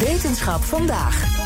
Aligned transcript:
Wetenschap 0.00 0.62
vandaag. 0.62 1.38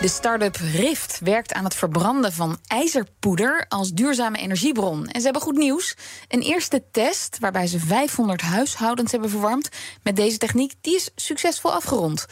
De 0.00 0.08
start-up 0.08 0.56
Rift 0.56 1.20
werkt 1.20 1.52
aan 1.52 1.64
het 1.64 1.74
verbranden 1.74 2.32
van 2.32 2.58
ijzerpoeder 2.66 3.64
als 3.68 3.92
duurzame 3.92 4.38
energiebron. 4.38 5.06
En 5.06 5.18
ze 5.18 5.24
hebben 5.24 5.42
goed 5.42 5.56
nieuws. 5.56 5.96
Een 6.28 6.40
eerste 6.40 6.82
test 6.90 7.38
waarbij 7.38 7.66
ze 7.66 7.78
500 7.78 8.40
huishoudens 8.40 9.12
hebben 9.12 9.30
verwarmd 9.30 9.68
met 10.02 10.16
deze 10.16 10.38
techniek, 10.38 10.72
die 10.80 10.94
is 10.94 11.10
succesvol 11.14 11.72
afgerond. 11.72 12.26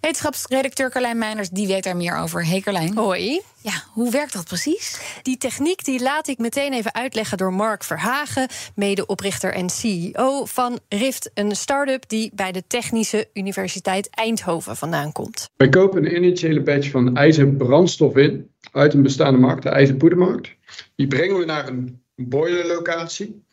Wetenschapsredacteur 0.00 0.90
Carlijn 0.90 1.18
Meiners 1.18 1.50
die 1.50 1.66
weet 1.66 1.84
daar 1.84 1.96
meer 1.96 2.16
over. 2.16 2.46
Hey 2.46 2.60
Carlijn. 2.60 2.96
Hoi. 2.96 3.40
Ja, 3.62 3.72
hoe 3.92 4.10
werkt 4.10 4.32
dat 4.32 4.44
precies? 4.44 5.00
Die 5.22 5.36
techniek 5.36 5.84
die 5.84 6.02
laat 6.02 6.28
ik 6.28 6.38
meteen 6.38 6.72
even 6.72 6.94
uitleggen 6.94 7.38
door 7.38 7.52
Mark 7.52 7.84
Verhagen, 7.84 8.48
medeoprichter 8.74 9.52
en 9.52 9.70
CEO 9.70 10.44
van 10.44 10.78
Rift, 10.88 11.30
een 11.34 11.56
start-up 11.56 12.08
die 12.08 12.30
bij 12.34 12.52
de 12.52 12.62
Technische 12.66 13.28
Universiteit 13.32 14.10
Eindhoven 14.10 14.76
vandaan 14.76 15.12
komt. 15.12 15.48
Wij 15.56 15.68
kopen 15.68 16.04
een 16.04 16.16
initiële 16.16 16.62
batch 16.62 16.90
van 16.90 17.16
ijzerbrandstof 17.16 18.16
in 18.16 18.50
uit 18.72 18.94
een 18.94 19.02
bestaande 19.02 19.38
markt, 19.38 19.62
de 19.62 19.68
ijzerpoedermarkt. 19.68 20.56
Die 20.96 21.06
brengen 21.06 21.38
we 21.38 21.44
naar 21.44 21.68
een 21.68 22.02
boilerlocatie. 22.14 23.44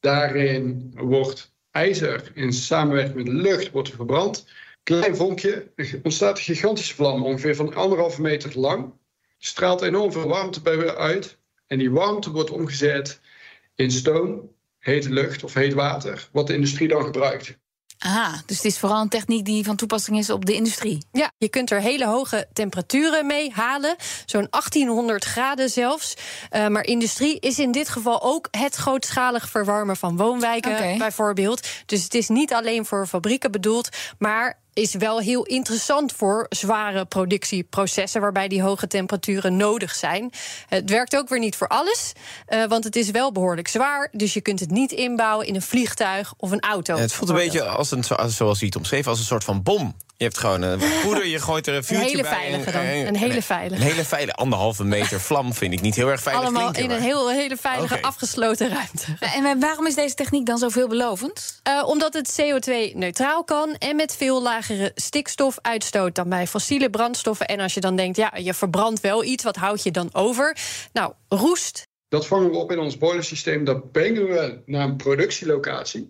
Daarin 0.00 0.92
wordt 0.96 1.52
ijzer 1.70 2.30
in 2.34 2.52
samenwerking 2.52 3.16
met 3.16 3.28
lucht 3.28 3.70
wordt 3.70 3.90
verbrand 3.90 4.46
klein 4.84 5.16
vonkje, 5.16 5.72
er 5.76 6.00
ontstaat 6.02 6.38
een 6.38 6.44
gigantische 6.44 6.94
vlam, 6.94 7.24
ongeveer 7.24 7.56
van 7.56 7.74
anderhalve 7.74 8.20
meter 8.20 8.58
lang. 8.58 8.92
Straalt 9.38 9.82
enorm 9.82 10.12
veel 10.12 10.28
warmte 10.28 10.62
bij 10.62 10.76
weer 10.76 10.96
uit. 10.96 11.38
En 11.66 11.78
die 11.78 11.90
warmte 11.90 12.30
wordt 12.30 12.50
omgezet 12.50 13.20
in 13.74 13.90
stoom, 13.90 14.50
hete 14.78 15.10
lucht 15.10 15.44
of 15.44 15.54
heet 15.54 15.74
water, 15.74 16.28
wat 16.32 16.46
de 16.46 16.54
industrie 16.54 16.88
dan 16.88 17.04
gebruikt. 17.04 17.58
Ah, 17.98 18.34
dus 18.46 18.56
het 18.56 18.64
is 18.64 18.78
vooral 18.78 19.00
een 19.00 19.08
techniek 19.08 19.44
die 19.44 19.64
van 19.64 19.76
toepassing 19.76 20.18
is 20.18 20.30
op 20.30 20.44
de 20.44 20.54
industrie. 20.54 21.06
Ja, 21.12 21.32
je 21.38 21.48
kunt 21.48 21.70
er 21.70 21.80
hele 21.80 22.06
hoge 22.06 22.48
temperaturen 22.52 23.26
mee 23.26 23.52
halen, 23.52 23.96
zo'n 24.26 24.46
1800 24.50 25.24
graden 25.24 25.68
zelfs. 25.68 26.14
Uh, 26.50 26.66
maar 26.66 26.84
industrie 26.84 27.40
is 27.40 27.58
in 27.58 27.72
dit 27.72 27.88
geval 27.88 28.22
ook 28.22 28.48
het 28.50 28.74
grootschalig 28.74 29.48
verwarmen 29.48 29.96
van 29.96 30.16
woonwijken, 30.16 30.72
okay. 30.72 30.96
bijvoorbeeld. 30.96 31.68
Dus 31.86 32.02
het 32.02 32.14
is 32.14 32.28
niet 32.28 32.52
alleen 32.52 32.86
voor 32.86 33.06
fabrieken 33.06 33.50
bedoeld, 33.50 33.88
maar 34.18 34.62
is 34.74 34.94
wel 34.94 35.20
heel 35.20 35.42
interessant 35.42 36.12
voor 36.12 36.46
zware 36.48 37.04
productieprocessen 37.04 38.20
waarbij 38.20 38.48
die 38.48 38.62
hoge 38.62 38.86
temperaturen 38.86 39.56
nodig 39.56 39.94
zijn. 39.94 40.30
Het 40.68 40.90
werkt 40.90 41.16
ook 41.16 41.28
weer 41.28 41.38
niet 41.38 41.56
voor 41.56 41.68
alles, 41.68 42.12
uh, 42.48 42.64
want 42.64 42.84
het 42.84 42.96
is 42.96 43.10
wel 43.10 43.32
behoorlijk 43.32 43.68
zwaar. 43.68 44.08
Dus 44.12 44.34
je 44.34 44.40
kunt 44.40 44.60
het 44.60 44.70
niet 44.70 44.92
inbouwen 44.92 45.46
in 45.46 45.54
een 45.54 45.62
vliegtuig 45.62 46.34
of 46.36 46.50
een 46.50 46.60
auto. 46.60 46.96
Het 46.96 47.12
voelt 47.12 47.30
een 47.30 47.36
beetje 47.36 47.64
als 47.64 47.90
een, 47.90 48.04
zoals 48.28 48.60
je 48.60 48.66
het 48.66 48.76
omschreven, 48.76 49.10
als 49.10 49.18
een 49.18 49.24
soort 49.24 49.44
van 49.44 49.62
bom. 49.62 49.94
Je 50.16 50.24
hebt 50.24 50.38
gewoon 50.38 50.62
een 50.62 50.80
poeder, 51.02 51.26
je 51.26 51.38
gooit 51.38 51.66
er 51.66 51.74
een 51.74 51.84
vuurtje 51.84 52.04
een 52.04 52.10
hele 52.10 52.22
bij. 52.22 52.32
Veilige 52.32 52.70
dan. 52.70 52.84
Een 52.84 53.16
hele 53.16 53.42
veilige. 53.42 53.82
Een 53.82 53.88
hele 53.88 54.04
veilige, 54.04 54.36
anderhalve 54.36 54.84
meter 54.84 55.20
vlam 55.20 55.54
vind 55.54 55.72
ik 55.72 55.80
niet 55.80 55.94
heel 55.94 56.08
erg 56.08 56.20
veilig 56.20 56.44
Allemaal 56.44 56.70
klinken, 56.70 56.84
in 56.84 56.90
een 56.90 57.02
heel, 57.02 57.30
hele 57.30 57.56
veilige, 57.56 57.94
okay. 57.94 58.08
afgesloten 58.10 58.68
ruimte. 58.68 59.16
En 59.34 59.60
waarom 59.60 59.86
is 59.86 59.94
deze 59.94 60.14
techniek 60.14 60.46
dan 60.46 60.58
zo 60.58 60.68
veelbelovend? 60.68 61.60
Uh, 61.68 61.88
omdat 61.88 62.14
het 62.14 62.40
CO2-neutraal 62.40 63.44
kan 63.44 63.74
en 63.78 63.96
met 63.96 64.16
veel 64.16 64.42
lagere 64.42 64.92
stikstofuitstoot 64.94 66.14
dan 66.14 66.28
bij 66.28 66.46
fossiele 66.46 66.90
brandstoffen. 66.90 67.46
En 67.46 67.60
als 67.60 67.74
je 67.74 67.80
dan 67.80 67.96
denkt, 67.96 68.16
ja, 68.16 68.32
je 68.36 68.54
verbrandt 68.54 69.00
wel 69.00 69.24
iets, 69.24 69.44
wat 69.44 69.56
houd 69.56 69.82
je 69.82 69.90
dan 69.90 70.08
over? 70.12 70.56
Nou, 70.92 71.12
roest. 71.28 71.82
Dat 72.08 72.26
vangen 72.26 72.50
we 72.50 72.56
op 72.56 72.72
in 72.72 72.78
ons 72.78 72.98
boilersysteem. 72.98 73.64
Dat 73.64 73.92
brengen 73.92 74.26
we 74.28 74.62
naar 74.66 74.84
een 74.84 74.96
productielocatie 74.96 76.08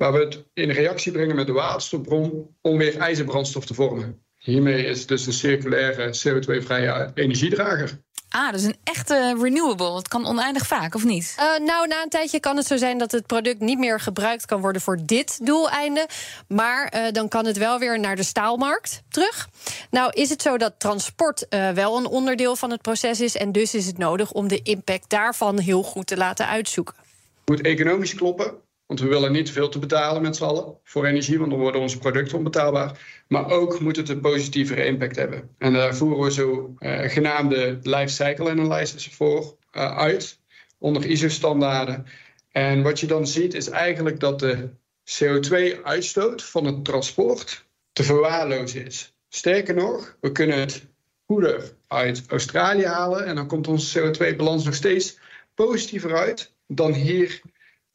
waar 0.00 0.12
we 0.12 0.18
het 0.18 0.44
in 0.54 0.70
reactie 0.70 1.12
brengen 1.12 1.36
met 1.36 1.46
de 1.46 1.52
waterstofbron 1.52 2.56
om 2.60 2.78
weer 2.78 2.96
ijzerbrandstof 2.96 3.66
te 3.66 3.74
vormen. 3.74 4.22
Hiermee 4.36 4.84
is 4.84 4.98
het 4.98 5.08
dus 5.08 5.26
een 5.26 5.32
circulaire 5.32 6.08
CO2-vrije 6.08 7.10
energiedrager. 7.14 8.00
Ah, 8.28 8.52
dus 8.52 8.62
een 8.62 8.76
echte 8.84 9.36
renewable. 9.40 9.96
Het 9.96 10.08
kan 10.08 10.26
oneindig 10.26 10.66
vaak, 10.66 10.94
of 10.94 11.04
niet? 11.04 11.36
Uh, 11.38 11.66
nou, 11.66 11.86
na 11.86 12.02
een 12.02 12.08
tijdje 12.08 12.40
kan 12.40 12.56
het 12.56 12.66
zo 12.66 12.76
zijn 12.76 12.98
dat 12.98 13.12
het 13.12 13.26
product 13.26 13.60
niet 13.60 13.78
meer 13.78 14.00
gebruikt 14.00 14.46
kan 14.46 14.60
worden 14.60 14.82
voor 14.82 14.98
dit 15.02 15.46
doeleinde. 15.46 16.08
Maar 16.48 16.94
uh, 16.94 17.12
dan 17.12 17.28
kan 17.28 17.46
het 17.46 17.56
wel 17.56 17.78
weer 17.78 18.00
naar 18.00 18.16
de 18.16 18.22
staalmarkt 18.22 19.02
terug. 19.08 19.48
Nou, 19.90 20.10
is 20.14 20.30
het 20.30 20.42
zo 20.42 20.56
dat 20.58 20.74
transport 20.78 21.46
uh, 21.50 21.70
wel 21.70 21.96
een 21.96 22.06
onderdeel 22.06 22.56
van 22.56 22.70
het 22.70 22.82
proces 22.82 23.20
is. 23.20 23.36
En 23.36 23.52
dus 23.52 23.74
is 23.74 23.86
het 23.86 23.98
nodig 23.98 24.32
om 24.32 24.48
de 24.48 24.62
impact 24.62 25.08
daarvan 25.08 25.58
heel 25.58 25.82
goed 25.82 26.06
te 26.06 26.16
laten 26.16 26.46
uitzoeken. 26.46 26.94
Het 26.96 27.48
moet 27.48 27.60
economisch 27.60 28.14
kloppen. 28.14 28.68
Want 28.90 29.02
we 29.02 29.08
willen 29.08 29.32
niet 29.32 29.50
veel 29.50 29.68
te 29.68 29.78
betalen 29.78 30.22
met 30.22 30.36
z'n 30.36 30.44
allen 30.44 30.78
voor 30.84 31.06
energie, 31.06 31.38
want 31.38 31.50
dan 31.50 31.60
worden 31.60 31.80
onze 31.80 31.98
producten 31.98 32.38
onbetaalbaar. 32.38 33.22
Maar 33.28 33.50
ook 33.50 33.80
moet 33.80 33.96
het 33.96 34.08
een 34.08 34.20
positievere 34.20 34.84
impact 34.84 35.16
hebben. 35.16 35.50
En 35.58 35.72
daar 35.72 35.94
voeren 35.94 36.24
we 36.24 36.32
zo 36.32 36.74
uh, 36.78 37.00
genaamde 37.00 37.78
life 37.82 38.08
cycle 38.08 38.50
analysis 38.50 39.08
voor 39.08 39.56
uh, 39.72 39.96
uit, 39.98 40.38
onder 40.78 41.06
ISO-standaarden. 41.06 42.06
En 42.52 42.82
wat 42.82 43.00
je 43.00 43.06
dan 43.06 43.26
ziet 43.26 43.54
is 43.54 43.68
eigenlijk 43.68 44.20
dat 44.20 44.38
de 44.38 44.68
CO2-uitstoot 45.04 46.42
van 46.42 46.64
het 46.64 46.84
transport 46.84 47.66
te 47.92 48.02
verwaarlozen 48.02 48.86
is. 48.86 49.14
Sterker 49.28 49.74
nog, 49.74 50.16
we 50.20 50.32
kunnen 50.32 50.60
het 50.60 50.86
poeder 51.26 51.72
uit 51.86 52.22
Australië 52.28 52.86
halen 52.86 53.26
en 53.26 53.34
dan 53.34 53.46
komt 53.46 53.68
onze 53.68 54.00
CO2-balans 54.00 54.64
nog 54.64 54.74
steeds 54.74 55.18
positiever 55.54 56.16
uit 56.16 56.52
dan 56.66 56.92
hier 56.92 57.40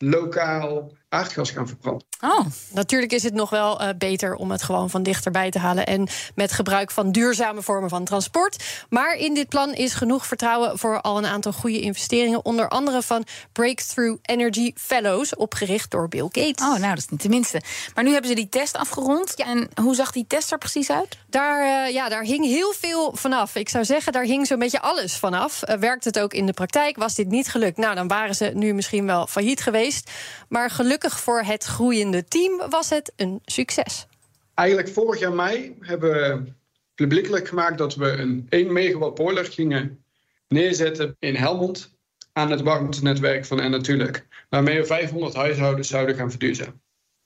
local 0.02 0.96
aardgas 1.16 1.52
gaan 1.52 1.68
verbranden. 1.68 2.08
Oh. 2.22 2.46
Natuurlijk 2.72 3.12
is 3.12 3.24
het 3.24 3.34
nog 3.34 3.50
wel 3.50 3.82
uh, 3.82 3.90
beter 3.98 4.36
om 4.36 4.52
het 4.52 4.64
gewoon 4.64 4.90
van 4.90 5.04
dichterbij 5.04 5.52
te 5.52 5.60
halen 5.60 5.86
en 5.86 6.08
met 6.36 6.52
gebruik 6.52 6.92
van 6.92 7.12
duurzame 7.12 7.62
vormen 7.62 7.90
van 7.90 8.04
transport. 8.04 8.64
Maar 8.90 9.16
in 9.16 9.34
dit 9.34 9.50
plan 9.50 9.74
is 9.74 9.94
genoeg 9.94 10.26
vertrouwen 10.26 10.80
voor 10.80 11.02
al 11.02 11.18
een 11.18 11.26
aantal 11.26 11.52
goede 11.52 11.80
investeringen, 11.80 12.46
onder 12.46 12.70
andere 12.70 13.02
van 13.02 13.26
Breakthrough 13.52 14.20
Energy 14.22 14.72
Fellows, 14.76 15.36
opgericht 15.36 15.92
door 15.92 16.08
Bill 16.08 16.30
Gates. 16.32 16.66
Oh, 16.68 16.76
nou, 16.76 16.90
dat 16.90 16.98
is 16.98 17.10
niet 17.10 17.22
de 17.22 17.30
minste. 17.30 17.62
Maar 17.94 18.04
nu 18.04 18.12
hebben 18.12 18.30
ze 18.30 18.36
die 18.36 18.50
test 18.50 18.78
afgerond. 18.78 19.34
Ja. 19.36 19.46
En 19.46 19.70
hoe 19.82 19.96
zag 19.96 20.12
die 20.12 20.26
test 20.28 20.52
er 20.52 20.58
precies 20.58 20.90
uit? 20.92 21.18
Daar, 21.30 21.88
uh, 21.88 21.94
ja, 21.94 22.10
daar 22.10 22.24
hing 22.24 22.46
heel 22.46 22.74
veel 22.80 23.12
vanaf. 23.16 23.56
Ik 23.56 23.70
zou 23.70 23.86
zeggen, 23.86 24.14
daar 24.14 24.24
hing 24.24 24.48
zo'n 24.48 24.60
beetje 24.60 24.82
alles 24.82 25.16
vanaf. 25.18 25.62
Uh, 25.66 25.76
werkt 25.76 26.06
het 26.06 26.20
ook 26.20 26.34
in 26.34 26.46
de 26.46 26.54
praktijk? 26.54 26.98
Was 26.98 27.16
dit 27.16 27.28
niet 27.28 27.50
gelukt? 27.50 27.78
Nou, 27.78 27.96
dan 27.96 28.08
waren 28.08 28.36
ze 28.36 28.52
nu 28.54 28.74
misschien 28.74 29.06
wel 29.06 29.28
failliet 29.28 29.62
geweest. 29.62 30.12
Maar 30.50 30.70
gelukkig 30.70 31.05
voor 31.14 31.42
het 31.42 31.64
groeiende 31.64 32.24
team 32.24 32.70
was 32.70 32.90
het 32.90 33.14
een 33.16 33.42
succes. 33.46 34.08
Eigenlijk 34.54 34.90
vorig 34.90 35.20
jaar 35.20 35.34
mei 35.34 35.76
hebben 35.80 36.12
we 36.12 36.54
publiekelijk 36.96 37.48
gemaakt 37.48 37.78
dat 37.78 37.96
we 37.96 38.12
een 38.12 38.46
1 38.50 38.74
megawatt 38.74 39.16
boiler 39.16 39.46
gingen 39.46 40.04
neerzetten 40.48 41.16
in 41.20 41.36
Helmond 41.36 41.98
aan 42.34 42.52
het 42.52 42.62
warmtenetwerk 42.62 43.46
van 43.46 43.60
En 43.60 43.72
Natuurlijk, 43.72 44.28
waarmee 44.50 44.80
we 44.80 44.86
500 44.86 45.34
huishoudens 45.34 45.88
zouden 45.88 46.16
gaan 46.16 46.30
verduurzamen. 46.30 46.82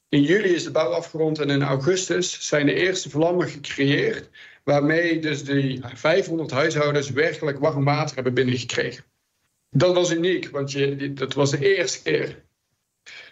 In 0.09 0.21
juli 0.21 0.53
is 0.53 0.63
de 0.63 0.71
bouw 0.71 0.91
afgerond 0.91 1.39
en 1.39 1.49
in 1.49 1.61
augustus 1.61 2.47
zijn 2.47 2.65
de 2.65 2.73
eerste 2.73 3.09
vlammen 3.09 3.49
gecreëerd, 3.49 4.29
waarmee 4.63 5.19
dus 5.19 5.43
die 5.43 5.81
500 5.93 6.51
huishoudens 6.51 7.09
werkelijk 7.09 7.59
warm 7.59 7.83
water 7.83 8.15
hebben 8.15 8.33
binnengekregen. 8.33 9.03
Dat 9.69 9.95
was 9.95 10.11
uniek, 10.11 10.49
want 10.49 10.71
je, 10.71 11.13
dat 11.13 11.33
was 11.33 11.51
de 11.51 11.75
eerste 11.75 12.01
keer 12.01 12.43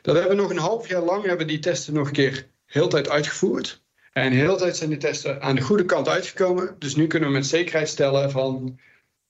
dat 0.02 0.16
hebben 0.16 0.36
we 0.36 0.42
nog 0.42 0.52
een 0.52 0.58
half 0.58 0.88
jaar 0.88 1.02
lang 1.02 1.26
hebben 1.26 1.48
die 1.48 1.60
testen 1.60 1.94
nog 1.94 2.08
een 2.08 2.14
keer 2.14 2.48
heel 2.66 2.88
tijd 2.88 3.10
uitgevoerd. 3.10 3.82
En 4.14 4.32
heel 4.32 4.58
tijd 4.58 4.78
zijn 4.78 4.90
die 4.90 5.00
testen 5.00 5.42
aan 5.42 5.56
de 5.56 5.62
goede 5.62 5.86
kant 5.86 6.08
uitgekomen. 6.08 6.76
Dus 6.80 6.96
nu 6.96 7.08
kunnen 7.08 7.30
we 7.30 7.36
met 7.36 7.46
zekerheid 7.46 7.90
stellen 7.90 8.32
van 8.32 8.80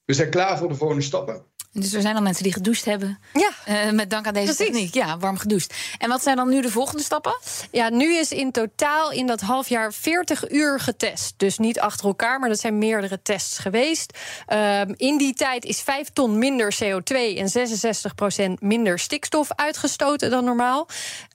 we 0.06 0.14
zijn 0.14 0.30
klaar 0.30 0.58
voor 0.58 0.68
de 0.68 0.76
volgende 0.76 1.04
stappen. 1.04 1.46
Dus 1.80 1.94
er 1.94 2.02
zijn 2.02 2.16
al 2.16 2.22
mensen 2.22 2.44
die 2.44 2.54
gedoucht 2.54 2.86
hebben. 2.86 3.20
Ja. 3.34 3.50
Uh, 3.68 3.92
met 3.92 4.10
dank 4.10 4.28
aan 4.28 4.34
deze 4.34 4.46
Precies. 4.56 4.66
techniek. 4.66 4.94
Ja, 4.94 5.18
warm 5.18 5.38
gedoucht. 5.38 5.74
En 5.98 6.10
wat 6.10 6.24
zijn 6.24 6.36
dan 6.36 6.50
nu 6.50 6.62
de 6.62 6.72
volgende 6.72 7.04
stappen? 7.04 7.38
Ja, 7.72 7.90
nu 7.90 8.16
is 8.16 8.32
in 8.32 8.52
totaal 8.52 9.12
in 9.12 9.28
dat 9.28 9.42
half 9.42 9.70
jaar 9.70 9.94
40 9.94 10.52
uur 10.52 10.80
getest. 10.80 11.34
Dus 11.38 11.58
niet 11.58 11.80
achter 11.80 12.06
elkaar, 12.06 12.40
maar 12.40 12.50
dat 12.50 12.60
zijn 12.60 12.78
meerdere 12.78 13.22
tests 13.22 13.58
geweest. 13.58 14.18
Uh, 14.54 14.82
in 14.96 15.18
die 15.18 15.34
tijd 15.34 15.66
is 15.66 15.82
5 15.82 16.10
ton 16.14 16.38
minder 16.38 16.76
CO2 16.84 17.16
en 17.38 17.50
66 17.50 18.16
procent 18.16 18.62
minder 18.62 19.00
stikstof 19.00 19.50
uitgestoten 19.56 20.30
dan 20.30 20.44
normaal. 20.44 20.88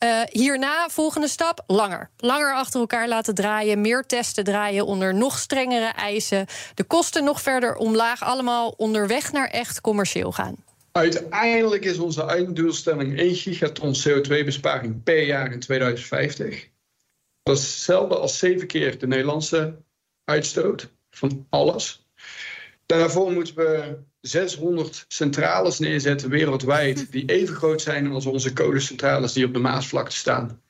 Uh, 0.05 0.21
hierna, 0.31 0.89
volgende 0.89 1.29
stap, 1.29 1.65
langer. 1.67 2.11
Langer 2.17 2.55
achter 2.55 2.81
elkaar 2.81 3.09
laten 3.09 3.35
draaien, 3.35 3.81
meer 3.81 4.07
testen 4.07 4.45
draaien 4.45 4.87
onder 4.87 5.15
nog 5.15 5.39
strengere 5.39 5.93
eisen. 5.93 6.47
De 6.75 6.85
kosten 6.85 7.25
nog 7.25 7.43
verder 7.43 7.77
omlaag, 7.77 8.23
allemaal 8.23 8.75
onderweg 8.77 9.33
naar 9.33 9.49
echt 9.49 9.81
commercieel 9.81 10.32
Uiteindelijk 10.93 11.85
is 11.85 11.99
onze 11.99 12.23
einddoelstelling 12.23 13.19
1 13.19 13.35
gigaton 13.35 13.95
CO2-besparing 13.95 15.03
per 15.03 15.23
jaar 15.25 15.53
in 15.53 15.61
2050. 15.61 16.69
Dat 17.43 17.59
is 17.59 17.63
hetzelfde 17.63 18.17
als 18.17 18.39
zeven 18.39 18.67
keer 18.67 18.99
de 18.99 19.07
Nederlandse 19.07 19.77
uitstoot 20.25 20.93
van 21.11 21.47
alles. 21.51 22.07
Daarvoor 22.87 23.33
moeten 23.33 23.55
we 23.55 23.99
600 24.21 25.05
centrales 25.09 25.79
neerzetten 25.79 26.31
wereldwijd 26.31 27.13
die 27.13 27.27
even 27.27 27.55
groot 27.55 27.83
zijn 27.83 28.13
als 28.13 28.27
onze 28.27 28.53
kolencentrales 28.53 29.33
die 29.33 29.45
op 29.45 29.53
de 29.53 29.59
Maasvlakte 29.59 30.17
staan. 30.17 30.63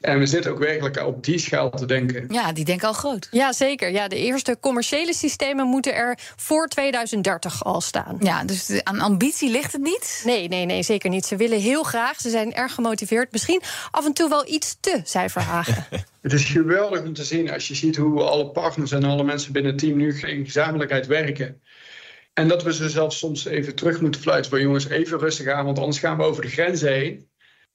En 0.00 0.18
we 0.18 0.26
zitten 0.26 0.50
ook 0.50 0.58
werkelijk 0.58 1.06
op 1.06 1.24
die 1.24 1.38
schaal 1.38 1.70
te 1.70 1.86
denken. 1.86 2.26
Ja, 2.28 2.52
die 2.52 2.64
denken 2.64 2.88
al 2.88 2.92
groot. 2.92 3.28
Ja, 3.30 3.52
zeker. 3.52 3.90
Ja, 3.90 4.08
de 4.08 4.16
eerste 4.16 4.56
commerciële 4.60 5.14
systemen 5.14 5.66
moeten 5.66 5.94
er 5.94 6.18
voor 6.36 6.68
2030 6.68 7.64
al 7.64 7.80
staan. 7.80 8.16
Ja, 8.20 8.44
dus 8.44 8.80
aan 8.82 9.00
ambitie 9.00 9.50
ligt 9.50 9.72
het 9.72 9.82
niet? 9.82 10.22
Nee, 10.24 10.48
nee, 10.48 10.64
nee, 10.64 10.82
zeker 10.82 11.10
niet. 11.10 11.26
Ze 11.26 11.36
willen 11.36 11.60
heel 11.60 11.82
graag. 11.82 12.20
Ze 12.20 12.30
zijn 12.30 12.54
erg 12.54 12.74
gemotiveerd. 12.74 13.32
Misschien 13.32 13.62
af 13.90 14.06
en 14.06 14.12
toe 14.12 14.28
wel 14.28 14.48
iets 14.48 14.76
te, 14.80 15.00
zei 15.04 15.28
Verhagen. 15.28 15.86
het 16.22 16.32
is 16.32 16.44
geweldig 16.44 17.02
om 17.02 17.14
te 17.14 17.24
zien 17.24 17.50
als 17.50 17.68
je 17.68 17.74
ziet 17.74 17.96
hoe 17.96 18.22
alle 18.22 18.50
partners 18.50 18.92
en 18.92 19.04
alle 19.04 19.24
mensen 19.24 19.52
binnen 19.52 19.72
het 19.72 19.80
team 19.80 19.96
nu 19.96 20.20
in 20.20 20.44
gezamenlijkheid 20.44 21.06
werken. 21.06 21.60
En 22.32 22.48
dat 22.48 22.62
we 22.62 22.74
ze 22.74 22.88
zelfs 22.88 23.18
soms 23.18 23.44
even 23.44 23.74
terug 23.74 24.00
moeten 24.00 24.20
fluiten. 24.20 24.50
Van 24.50 24.60
jongens, 24.60 24.88
even 24.88 25.18
rustig 25.18 25.48
aan, 25.48 25.64
want 25.64 25.78
anders 25.78 25.98
gaan 25.98 26.16
we 26.16 26.22
over 26.22 26.42
de 26.42 26.48
grenzen 26.48 26.92
heen. 26.92 27.26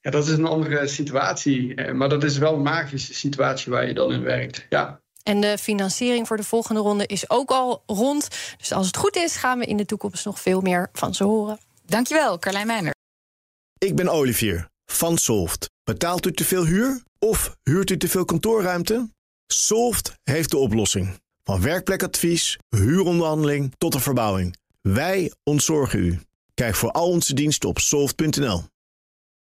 Ja, 0.08 0.14
dat 0.14 0.28
is 0.28 0.34
een 0.34 0.46
andere 0.46 0.88
situatie. 0.88 1.76
Eh, 1.76 1.94
maar 1.94 2.10
dat 2.10 2.24
is 2.24 2.38
wel 2.38 2.54
een 2.54 2.62
magische 2.62 3.14
situatie 3.14 3.72
waar 3.72 3.88
je 3.88 3.94
dan 3.94 4.12
in 4.12 4.22
werkt. 4.22 4.66
Ja. 4.70 5.02
En 5.24 5.42
de 5.42 5.58
financiering 5.58 6.28
voor 6.28 6.38
de 6.38 6.44
volgende 6.44 6.82
ronde 6.82 7.06
is 7.06 7.30
ook 7.30 7.50
al 7.50 7.84
rond. 7.86 8.28
Dus 8.58 8.72
als 8.72 8.88
het 8.88 8.98
goed 8.98 9.16
is, 9.16 9.36
gaan 9.36 9.60
we 9.60 9.66
in 9.66 9.78
de 9.78 9.86
toekomst 9.86 10.26
nog 10.26 10.42
veel 10.42 10.62
meer 10.62 10.90
van 10.94 11.14
ze 11.14 11.24
horen. 11.24 11.60
Dankjewel, 11.86 12.40
Carlijn 12.40 12.68
Meijner. 12.68 12.94
Ik 13.78 13.96
ben 13.96 14.08
Olivier 14.08 14.70
van 14.86 15.18
Solft. 15.18 15.70
Betaalt 15.84 16.26
u 16.26 16.32
te 16.32 16.46
veel 16.46 16.66
huur 16.66 17.04
of 17.20 17.56
huurt 17.64 17.90
u 17.90 17.98
te 17.98 18.08
veel 18.08 18.26
kantoorruimte? 18.26 19.10
Solft 19.48 20.14
heeft 20.24 20.52
de 20.52 20.58
oplossing. 20.58 21.20
Van 21.44 21.62
werkplekadvies, 21.62 22.58
huuronderhandeling 22.70 23.74
tot 23.78 23.92
de 23.92 24.00
verbouwing. 24.00 24.58
Wij 24.82 25.32
ontzorgen 25.44 26.00
u. 26.00 26.20
Kijk 26.54 26.76
voor 26.76 26.92
al 26.92 27.10
onze 27.10 27.34
diensten 27.34 27.70
op 27.70 27.80
soft.nl. 27.80 28.64